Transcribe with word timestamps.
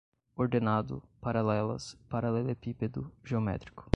ordenado, 0.35 1.03
paralelas, 1.21 1.95
paralelepípedo, 2.09 3.11
geométrico 3.23 3.87